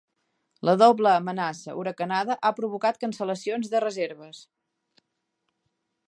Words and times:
La 0.67 0.73
doble 0.81 1.09
amenaça 1.17 1.75
huracanada 1.81 2.37
ha 2.47 2.51
provocat 2.59 2.99
cancel·lacions 3.03 3.69
de 3.75 3.83
reserves. 3.87 4.41